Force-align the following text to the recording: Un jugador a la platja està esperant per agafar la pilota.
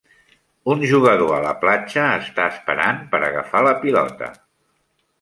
Un 0.75 0.79
jugador 0.91 1.33
a 1.35 1.41
la 1.43 1.51
platja 1.67 2.07
està 2.23 2.49
esperant 2.57 3.07
per 3.15 3.23
agafar 3.31 3.67
la 3.71 3.79
pilota. 3.87 4.35